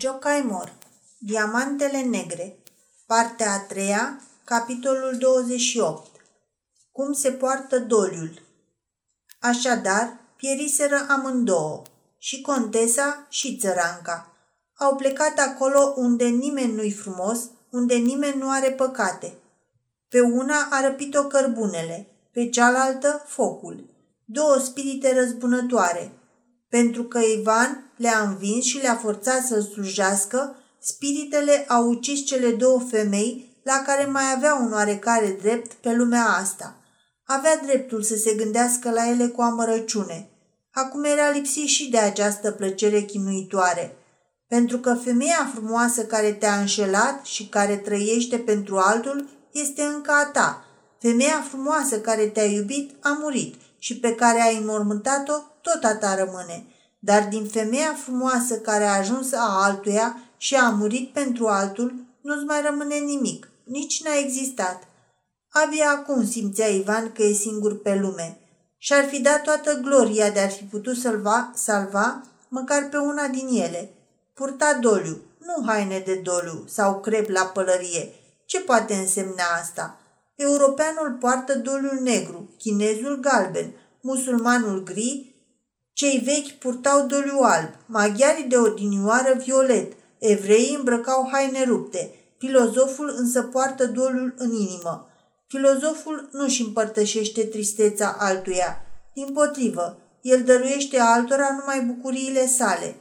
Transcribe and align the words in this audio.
Jocaimor 0.00 0.72
Diamantele 1.18 2.00
negre 2.00 2.58
Partea 3.06 3.52
a 3.52 3.58
treia 3.58 4.22
Capitolul 4.44 5.16
28 5.18 6.10
Cum 6.92 7.12
se 7.12 7.30
poartă 7.30 7.78
doliul 7.78 8.42
Așadar, 9.40 10.18
pieriseră 10.36 11.06
amândouă, 11.08 11.82
și 12.18 12.40
contesa 12.40 13.26
și 13.28 13.56
țăranca. 13.56 14.32
Au 14.76 14.96
plecat 14.96 15.38
acolo 15.38 15.94
unde 15.96 16.24
nimeni 16.24 16.72
nu-i 16.72 16.92
frumos, 16.92 17.38
unde 17.70 17.94
nimeni 17.94 18.38
nu 18.38 18.50
are 18.50 18.70
păcate. 18.70 19.34
Pe 20.08 20.20
una 20.20 20.68
a 20.70 20.80
răpit-o 20.80 21.24
cărbunele, 21.24 22.06
pe 22.32 22.48
cealaltă 22.48 23.24
focul. 23.26 23.84
Două 24.24 24.58
spirite 24.58 25.14
răzbunătoare. 25.14 26.12
Pentru 26.68 27.04
că 27.04 27.18
Ivan 27.38 27.92
le-a 27.96 28.20
învins 28.20 28.64
și 28.64 28.78
le-a 28.78 28.96
forțat 28.96 29.46
să-l 29.46 29.62
slujească, 29.62 30.56
spiritele 30.78 31.64
au 31.68 31.88
ucis 31.88 32.24
cele 32.24 32.50
două 32.50 32.80
femei 32.90 33.60
la 33.62 33.82
care 33.86 34.04
mai 34.04 34.32
avea 34.36 34.54
un 34.54 34.72
oarecare 34.72 35.38
drept 35.40 35.72
pe 35.72 35.92
lumea 35.92 36.24
asta. 36.24 36.76
Avea 37.24 37.56
dreptul 37.56 38.02
să 38.02 38.16
se 38.16 38.34
gândească 38.34 38.90
la 38.90 39.08
ele 39.08 39.26
cu 39.26 39.40
amărăciune. 39.40 40.30
Acum 40.72 41.04
era 41.04 41.30
lipsit 41.30 41.66
și 41.66 41.90
de 41.90 41.98
această 41.98 42.50
plăcere 42.50 43.00
chinuitoare. 43.00 43.96
Pentru 44.48 44.78
că 44.78 44.94
femeia 44.94 45.50
frumoasă 45.54 46.04
care 46.04 46.32
te-a 46.32 46.60
înșelat 46.60 47.24
și 47.24 47.48
care 47.48 47.76
trăiește 47.76 48.38
pentru 48.38 48.76
altul 48.76 49.28
este 49.52 49.82
încă 49.82 50.12
a 50.12 50.24
ta. 50.24 50.64
Femeia 51.00 51.44
frumoasă 51.48 52.00
care 52.00 52.26
te-a 52.26 52.44
iubit 52.44 52.90
a 53.00 53.18
murit 53.20 53.54
și 53.78 53.98
pe 53.98 54.14
care 54.14 54.40
ai 54.40 54.56
înmormântat-o 54.56 55.34
tot 55.72 55.84
a 55.84 55.96
ta 55.96 56.14
rămâne. 56.14 56.66
Dar 56.98 57.26
din 57.28 57.46
femeia 57.46 57.96
frumoasă 58.04 58.58
care 58.58 58.84
a 58.84 58.96
ajuns 58.96 59.32
a 59.32 59.64
altuia 59.64 60.22
și 60.36 60.54
a 60.54 60.70
murit 60.70 61.12
pentru 61.12 61.46
altul, 61.46 61.94
nu-ți 62.20 62.44
mai 62.44 62.60
rămâne 62.62 62.94
nimic, 62.94 63.50
nici 63.64 64.02
n-a 64.02 64.14
existat. 64.18 64.82
Abia 65.50 65.90
acum 65.90 66.26
simțea 66.26 66.66
Ivan 66.66 67.12
că 67.12 67.22
e 67.22 67.32
singur 67.32 67.80
pe 67.80 67.94
lume. 67.94 68.38
Și-ar 68.78 69.04
fi 69.04 69.20
dat 69.20 69.42
toată 69.42 69.80
gloria 69.82 70.30
de 70.30 70.40
a 70.40 70.48
fi 70.48 70.62
putut 70.64 70.96
salva, 70.96 71.52
salva 71.54 72.22
măcar 72.48 72.88
pe 72.88 72.96
una 72.96 73.26
din 73.26 73.48
ele. 73.48 73.90
Purta 74.34 74.78
doliu, 74.80 75.22
nu 75.38 75.66
haine 75.66 76.02
de 76.06 76.14
doliu 76.14 76.64
sau 76.66 77.00
crep 77.00 77.28
la 77.28 77.44
pălărie. 77.44 78.12
Ce 78.44 78.60
poate 78.60 78.94
însemna 78.94 79.44
asta? 79.60 79.98
Europeanul 80.34 81.16
poartă 81.20 81.58
doliul 81.58 81.98
negru, 82.02 82.50
chinezul 82.58 83.20
galben, 83.20 83.72
musulmanul 84.00 84.82
gri, 84.82 85.34
cei 85.98 86.18
vechi 86.24 86.58
purtau 86.58 87.06
doliu 87.06 87.38
alb, 87.40 87.70
maghiarii 87.86 88.44
de 88.44 88.56
odinioară 88.56 89.34
violet, 89.44 89.92
evreii 90.18 90.74
îmbrăcau 90.78 91.28
haine 91.32 91.64
rupte, 91.64 92.14
filozoful 92.36 93.14
însă 93.16 93.42
poartă 93.42 93.86
doliul 93.86 94.34
în 94.36 94.52
inimă. 94.52 95.08
Filozoful 95.46 96.28
nu-și 96.32 96.62
împărtășește 96.62 97.42
tristețea 97.42 98.16
altuia. 98.18 98.80
Din 99.14 99.32
potrivă, 99.32 99.98
el 100.20 100.42
dăruiește 100.42 100.98
altora 100.98 101.56
numai 101.58 101.80
bucuriile 101.80 102.46
sale. 102.46 102.96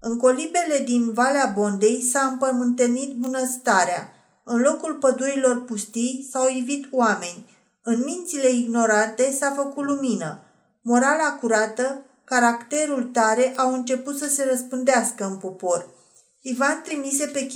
În 0.00 0.16
colibele 0.16 0.82
din 0.84 1.12
Valea 1.12 1.52
Bondei 1.56 2.02
s-a 2.02 2.20
împământenit 2.20 3.16
bunăstarea. 3.16 4.12
În 4.44 4.60
locul 4.60 4.94
pădurilor 4.94 5.64
pustii 5.64 6.28
s-au 6.30 6.48
ivit 6.48 6.88
oameni. 6.90 7.56
În 7.82 8.02
mințile 8.04 8.48
ignorante 8.48 9.30
s-a 9.30 9.52
făcut 9.56 9.84
lumină. 9.84 10.42
Morala 10.82 11.36
curată, 11.40 12.02
caracterul 12.28 13.04
tare 13.12 13.52
au 13.56 13.74
început 13.74 14.18
să 14.18 14.28
se 14.28 14.44
răspândească 14.50 15.24
în 15.24 15.36
popor. 15.36 15.88
Ivan 16.40 16.82
trimise 16.84 17.26
pe 17.26 17.46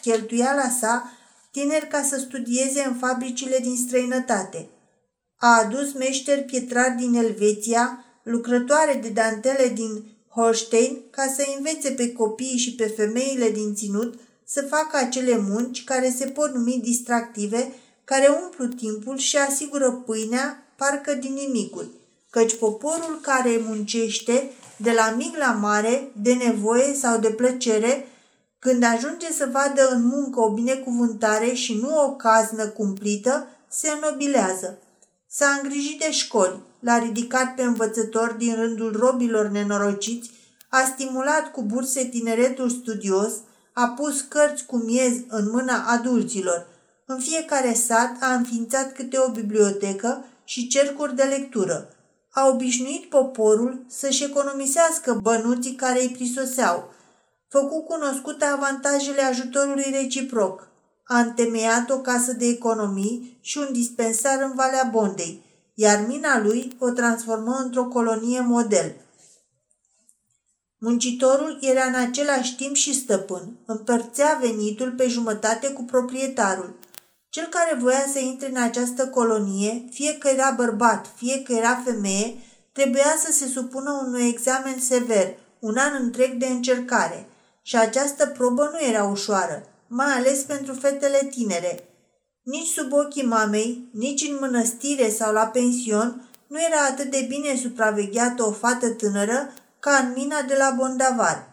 cheltuiala 0.00 0.68
sa 0.80 1.12
tineri 1.50 1.88
ca 1.88 2.02
să 2.02 2.18
studieze 2.18 2.82
în 2.82 2.94
fabricile 2.94 3.58
din 3.58 3.76
străinătate. 3.76 4.68
A 5.36 5.58
adus 5.58 5.92
meșteri 5.92 6.42
pietrari 6.42 6.96
din 6.96 7.14
Elveția, 7.14 8.04
lucrătoare 8.22 8.98
de 9.02 9.08
dantele 9.08 9.68
din 9.68 10.04
Holstein, 10.28 11.00
ca 11.10 11.34
să 11.36 11.44
învețe 11.56 11.90
pe 11.90 12.12
copiii 12.12 12.58
și 12.58 12.74
pe 12.74 12.86
femeile 12.86 13.50
din 13.50 13.74
ținut 13.74 14.20
să 14.44 14.62
facă 14.62 14.96
acele 14.96 15.38
munci 15.38 15.84
care 15.84 16.14
se 16.16 16.26
pot 16.26 16.54
numi 16.54 16.80
distractive, 16.82 17.72
care 18.04 18.28
umplu 18.42 18.66
timpul 18.66 19.16
și 19.16 19.36
asigură 19.36 19.92
pâinea, 19.92 20.72
parcă 20.76 21.14
din 21.14 21.32
nimicul, 21.32 21.99
căci 22.30 22.58
poporul 22.58 23.18
care 23.22 23.60
muncește, 23.66 24.50
de 24.76 24.92
la 24.92 25.14
mic 25.16 25.36
la 25.36 25.52
mare, 25.52 26.10
de 26.22 26.32
nevoie 26.32 26.94
sau 26.94 27.18
de 27.18 27.30
plăcere, 27.30 28.06
când 28.58 28.82
ajunge 28.82 29.32
să 29.32 29.48
vadă 29.52 29.88
în 29.90 30.06
muncă 30.06 30.40
o 30.40 30.52
binecuvântare 30.52 31.52
și 31.52 31.74
nu 31.74 32.04
o 32.04 32.10
caznă 32.10 32.66
cumplită, 32.66 33.46
se 33.68 33.90
înobilează. 33.90 34.78
S-a 35.28 35.46
îngrijit 35.62 35.98
de 35.98 36.10
școli, 36.10 36.60
l-a 36.80 36.98
ridicat 36.98 37.54
pe 37.54 37.62
învățător 37.62 38.34
din 38.38 38.54
rândul 38.54 38.96
robilor 38.96 39.48
nenorociți, 39.48 40.30
a 40.68 40.84
stimulat 40.84 41.52
cu 41.52 41.62
burse 41.62 42.04
tineretul 42.04 42.70
studios, 42.70 43.32
a 43.72 43.86
pus 43.88 44.20
cărți 44.20 44.66
cu 44.66 44.76
miez 44.76 45.12
în 45.28 45.50
mâna 45.50 45.84
adulților. 45.86 46.66
În 47.06 47.18
fiecare 47.18 47.74
sat 47.74 48.16
a 48.20 48.34
înființat 48.34 48.92
câte 48.92 49.18
o 49.18 49.30
bibliotecă 49.30 50.24
și 50.44 50.68
cercuri 50.68 51.16
de 51.16 51.22
lectură. 51.22 51.88
A 52.30 52.48
obișnuit 52.48 53.08
poporul 53.08 53.84
să-și 53.88 54.24
economisească 54.24 55.14
bănuții 55.22 55.74
care 55.74 56.00
îi 56.00 56.10
prisoseau– 56.10 56.84
făcu 57.50 57.82
cunoscute 57.82 58.44
avantajele 58.44 59.22
ajutorului 59.22 59.90
reciproc. 59.90 60.68
A 61.04 61.18
întemeiat 61.18 61.90
o 61.90 61.98
casă 61.98 62.32
de 62.32 62.46
economii 62.46 63.38
și 63.40 63.58
un 63.58 63.68
dispensar 63.72 64.42
în 64.42 64.52
Valea 64.54 64.88
Bondei, 64.92 65.42
iar 65.74 66.04
mina 66.08 66.40
lui 66.40 66.76
o 66.78 66.90
transformă 66.90 67.60
într-o 67.64 67.84
colonie 67.84 68.40
model. 68.40 68.94
Muncitorul 70.78 71.58
era 71.60 71.84
în 71.84 71.94
același 71.94 72.56
timp 72.56 72.74
și 72.74 72.94
stăpân, 72.94 73.58
împărțea 73.66 74.38
venitul 74.40 74.92
pe 74.92 75.08
jumătate 75.08 75.68
cu 75.68 75.82
proprietarul. 75.82 76.74
Cel 77.30 77.46
care 77.46 77.78
voia 77.80 78.04
să 78.12 78.18
intre 78.18 78.48
în 78.48 78.62
această 78.62 79.08
colonie, 79.08 79.84
fie 79.90 80.18
că 80.18 80.28
era 80.28 80.50
bărbat, 80.50 81.06
fie 81.16 81.42
că 81.42 81.52
era 81.52 81.82
femeie, 81.84 82.34
trebuia 82.72 83.14
să 83.24 83.32
se 83.32 83.46
supună 83.46 84.02
unui 84.06 84.28
examen 84.28 84.80
sever, 84.80 85.36
un 85.58 85.76
an 85.76 86.02
întreg 86.02 86.32
de 86.32 86.46
încercare– 86.46 87.26
și 87.62 87.76
această 87.76 88.26
probă 88.26 88.70
nu 88.72 88.88
era 88.88 89.04
ușoară, 89.04 89.62
mai 89.86 90.12
ales 90.12 90.40
pentru 90.40 90.74
fetele 90.74 91.28
tinere. 91.30 91.88
Nici 92.42 92.68
sub 92.68 92.92
ochii 92.92 93.26
mamei, 93.26 93.88
nici 93.92 94.28
în 94.28 94.36
mănăstire 94.40 95.10
sau 95.10 95.32
la 95.32 95.46
pension, 95.46 96.28
nu 96.46 96.58
era 96.60 96.84
atât 96.90 97.10
de 97.10 97.26
bine 97.28 97.56
supravegheată 97.56 98.46
o 98.46 98.52
fată 98.52 98.88
tânără 98.88 99.52
ca 99.80 99.96
în 99.96 100.12
mina 100.16 100.42
de 100.42 100.54
la 100.58 100.74
Bondavar. 100.76 101.48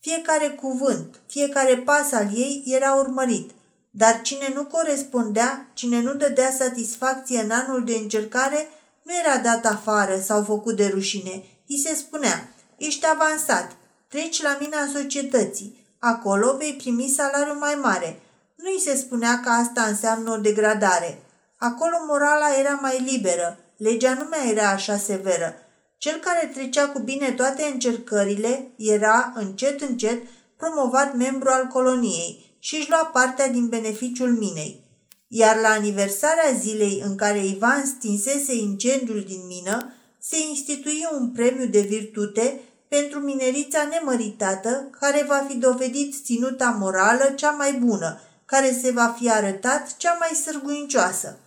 Fiecare 0.00 0.48
cuvânt, 0.48 1.20
fiecare 1.26 1.76
pas 1.76 2.12
al 2.12 2.28
ei 2.34 2.62
era 2.66 2.94
urmărit, 2.94 3.50
dar 3.96 4.20
cine 4.22 4.52
nu 4.54 4.64
corespundea, 4.64 5.70
cine 5.74 6.00
nu 6.00 6.14
dădea 6.14 6.50
satisfacție 6.50 7.40
în 7.40 7.50
anul 7.50 7.84
de 7.84 7.94
încercare, 7.94 8.68
nu 9.02 9.12
era 9.24 9.38
dat 9.38 9.66
afară 9.66 10.20
sau 10.20 10.42
făcut 10.42 10.76
de 10.76 10.86
rușine. 10.86 11.44
I 11.66 11.78
se 11.78 11.94
spunea, 11.94 12.48
ești 12.76 13.06
avansat, 13.06 13.76
Treci 14.08 14.42
la 14.42 14.56
mina 14.60 14.88
societății. 14.92 15.86
Acolo 15.98 16.56
vei 16.56 16.74
primi 16.74 17.12
salariu 17.16 17.58
mai 17.58 17.74
mare. 17.82 18.20
Nu 18.56 18.70
îi 18.70 18.80
se 18.80 18.96
spunea 18.96 19.40
că 19.40 19.48
asta 19.48 19.82
înseamnă 19.82 20.30
o 20.32 20.36
degradare. 20.36 21.22
Acolo 21.58 21.96
morala 22.06 22.58
era 22.58 22.78
mai 22.82 23.00
liberă. 23.00 23.58
Legea 23.76 24.14
nu 24.14 24.26
mai 24.30 24.50
era 24.50 24.68
așa 24.68 24.96
severă. 24.96 25.54
Cel 25.98 26.16
care 26.18 26.50
trecea 26.54 26.88
cu 26.88 26.98
bine 26.98 27.30
toate 27.30 27.62
încercările 27.72 28.70
era, 28.76 29.32
încet, 29.34 29.80
încet, 29.80 30.22
promovat 30.56 31.16
membru 31.16 31.48
al 31.48 31.66
coloniei 31.66 32.45
și 32.58 32.76
își 32.76 32.90
lua 32.90 33.10
partea 33.12 33.48
din 33.48 33.68
beneficiul 33.68 34.32
minei. 34.32 34.84
Iar 35.28 35.56
la 35.60 35.68
aniversarea 35.68 36.58
zilei 36.58 37.02
în 37.04 37.16
care 37.16 37.46
Ivan 37.46 37.84
stinsese 37.86 38.54
incendiul 38.54 39.24
din 39.26 39.46
mină, 39.46 39.92
se 40.18 40.36
institui 40.48 41.08
un 41.18 41.30
premiu 41.30 41.66
de 41.66 41.80
virtute 41.80 42.60
pentru 42.88 43.18
minerița 43.18 43.88
nemăritată, 43.90 44.88
care 45.00 45.24
va 45.28 45.46
fi 45.48 45.56
dovedit 45.56 46.14
ținuta 46.24 46.76
morală 46.80 47.32
cea 47.36 47.50
mai 47.50 47.72
bună, 47.72 48.20
care 48.44 48.78
se 48.82 48.90
va 48.90 49.14
fi 49.18 49.30
arătat 49.30 49.96
cea 49.96 50.16
mai 50.18 50.28
sârguincioasă. 50.44 51.38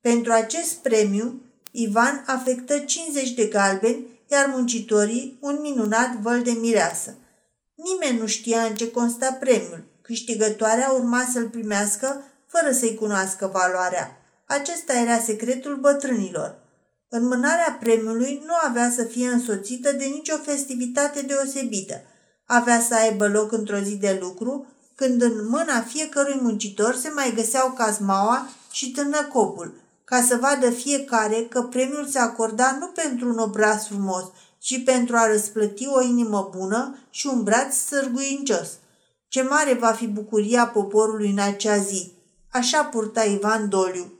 Pentru 0.00 0.32
acest 0.32 0.74
premiu, 0.74 1.40
Ivan 1.70 2.24
afectă 2.26 2.78
50 2.78 3.30
de 3.30 3.44
galbeni, 3.44 4.06
iar 4.30 4.46
muncitorii 4.46 5.36
un 5.40 5.58
minunat 5.60 6.16
văl 6.16 6.42
de 6.42 6.50
mireasă. 6.50 7.14
Nimeni 7.74 8.18
nu 8.18 8.26
știa 8.26 8.62
în 8.62 8.74
ce 8.74 8.90
consta 8.90 9.32
premiul. 9.32 9.84
Câștigătoarea 10.06 10.90
urma 10.90 11.28
să-l 11.32 11.48
primească 11.48 12.22
fără 12.46 12.72
să-i 12.72 12.94
cunoască 12.94 13.50
valoarea. 13.52 14.16
Acesta 14.46 14.92
era 14.92 15.18
secretul 15.18 15.76
bătrânilor. 15.76 16.58
Înmânarea 17.08 17.76
premiului 17.80 18.42
nu 18.46 18.52
avea 18.68 18.90
să 18.90 19.04
fie 19.04 19.28
însoțită 19.28 19.92
de 19.92 20.04
nicio 20.04 20.36
festivitate 20.36 21.20
deosebită. 21.20 22.02
avea 22.44 22.80
să 22.80 22.94
aibă 22.94 23.28
loc 23.28 23.52
într-o 23.52 23.78
zi 23.78 23.96
de 23.96 24.18
lucru, 24.20 24.66
când 24.94 25.22
în 25.22 25.48
mâna 25.48 25.80
fiecărui 25.80 26.38
muncitor 26.42 26.94
se 26.94 27.08
mai 27.08 27.32
găseau 27.34 27.70
cazmaua 27.70 28.48
și 28.70 28.90
târnăcopul, 28.90 29.74
ca 30.04 30.22
să 30.22 30.36
vadă 30.36 30.70
fiecare 30.70 31.46
că 31.48 31.62
premiul 31.62 32.06
se 32.06 32.18
acorda 32.18 32.76
nu 32.80 32.86
pentru 32.86 33.28
un 33.28 33.38
obraz 33.38 33.86
frumos, 33.86 34.24
ci 34.58 34.84
pentru 34.84 35.16
a 35.16 35.26
răsplăti 35.26 35.86
o 35.86 36.02
inimă 36.02 36.50
bună 36.56 36.98
și 37.10 37.26
un 37.26 37.42
braț 37.42 37.74
sârguincios. 37.74 38.68
Ce 39.28 39.42
mare 39.42 39.74
va 39.74 39.92
fi 39.92 40.06
bucuria 40.06 40.66
poporului 40.66 41.30
în 41.30 41.38
acea 41.38 41.76
zi! 41.76 42.12
Așa 42.50 42.84
purta 42.84 43.24
Ivan 43.24 43.68
Doliu. 43.68 44.15